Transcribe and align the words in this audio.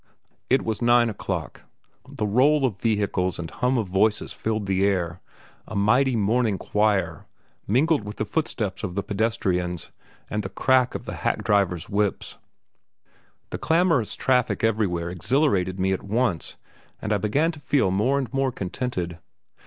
It 0.49 0.63
was 0.63 0.81
nine 0.81 1.11
o'clock. 1.11 1.61
The 2.09 2.25
roll 2.25 2.65
of 2.65 2.79
vehicles 2.81 3.37
and 3.37 3.51
hum 3.51 3.77
of 3.77 3.85
voices 3.85 4.33
filled 4.33 4.65
the 4.65 4.83
air, 4.83 5.21
a 5.67 5.75
mighty 5.75 6.15
morning 6.15 6.57
choir 6.57 7.27
mingled 7.67 8.03
with 8.03 8.15
the 8.15 8.25
footsteps 8.25 8.83
of 8.83 8.95
the 8.95 9.03
pedestrians, 9.03 9.91
and 10.27 10.41
the 10.41 10.49
crack 10.49 10.95
of 10.95 11.05
the 11.05 11.17
hack 11.17 11.43
drivers' 11.43 11.87
whips. 11.87 12.39
The 13.51 13.59
clamorous 13.59 14.15
traffic 14.15 14.63
everywhere 14.63 15.11
exhilarated 15.11 15.79
me 15.79 15.91
at 15.93 16.01
once, 16.01 16.57
and 16.99 17.13
I 17.13 17.19
began 17.19 17.51
to 17.51 17.59
feel 17.59 17.91
more 17.91 18.17
and 18.17 18.33
more 18.33 18.51
contented. 18.51 19.19